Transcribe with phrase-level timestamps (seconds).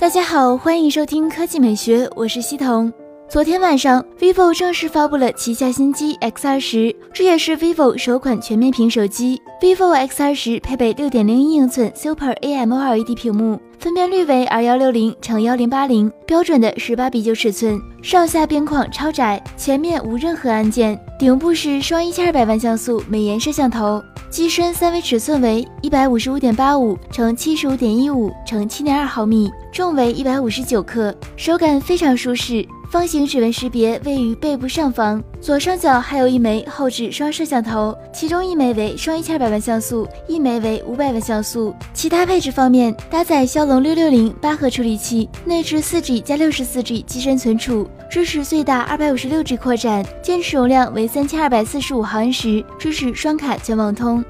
[0.00, 2.90] 大家好，欢迎收听科技美学，我是西彤。
[3.28, 9.38] 昨天晚上，vivo 正式发布了旗下新机 X 二十，这也是 vivo 首款全面屏手机。
[9.60, 24.02] vivo X 二十配备六点零一英寸 Super AMOLED 屏幕，分辨率为二幺六零乘幺零八零，标准的十八比九尺寸，上下边框超窄，前面无任何按键，顶部是双一千二百万像素美颜摄像头。
[24.30, 32.64] 机身三维尺寸为一百五十五点八五乘七十五点一五乘七点二毫米，重为一百五十九克，手感非常舒适。
[32.92, 41.74] 方形指纹识别位于背部上方，左上角还有一枚后置双摄像头，其中一枚为双一千二百万像素，一枚为五百万像素。
[41.92, 54.24] 其他配置方面，搭载骁龙六六零八核处理器，内置四 G 加六十四 G 机身存储，支持最大二百五十六 G 扩展，电池容量为三千二百四十五毫安时，支持双卡全网通。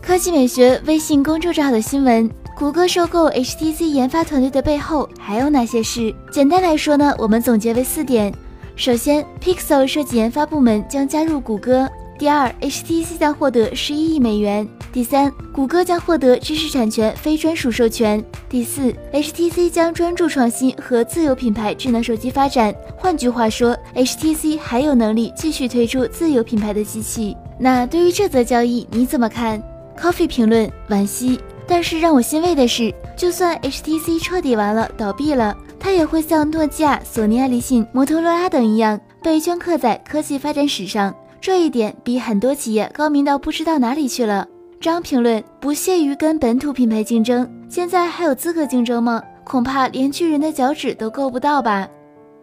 [0.00, 2.30] 科技美学微信公众号的新闻。
[2.56, 6.14] 谷歌收购 HTC 研发团队的背后还有哪些事？
[6.30, 8.32] 简单来说呢，我们总结为四点：
[8.76, 14.64] 首先，Pixel 设计研发部门将加入谷歌；第二，HTC 将获得十一亿美元；
[14.96, 22.74] 第三，谷歌将获得知识产权非专属授权；第四，HTC 将专注创新和自有品牌智能手机发展。
[22.96, 27.36] 换句话说，HTC 还有能力继续推出自有品牌的机器。
[27.60, 29.62] 那对于这则交易你怎么看
[30.00, 31.38] ？Coffee 评论：惋惜。
[31.66, 41.14] 但是让我欣慰的是，就算 HTC 彻底完了、倒闭了，它也会像诺基亚、索尼、爱立信、摩托罗拉等一样，被镌刻在科技发展史上。
[41.38, 44.48] 这一点比很多企业高明到不知道哪里去了。
[44.80, 49.22] 张评论不屑于跟本土品牌竞争，现在还有资格竞争吗？
[49.44, 51.88] 恐怕连巨人的脚趾都够不到吧。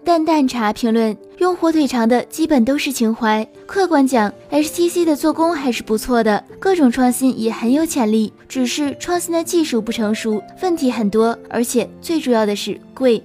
[0.04, 3.48] 蛋蛋茶评论：用火腿肠的基本都是情怀。
[3.66, 13.24] 客观讲，HTC 的做工还是不错的，各种创新也很有潜力，只是创新的技术不成熟，问题很多，而且最主要的是贵。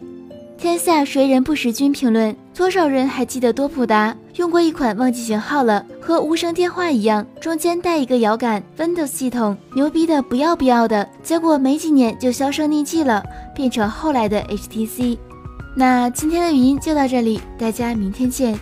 [0.59, 4.17] 天下谁人不识君评论：多少人还记得多普达？
[4.35, 13.23] 用过一款忘记型号了，和无声电话一样，中间带一个摇杆，Windows 系统，牛逼的不要不要的，结果没几年就销声匿迹了，
[13.55, 15.17] 变成后来的 HTC。
[15.77, 18.59] 那今天的语音就到这里，大家明天见。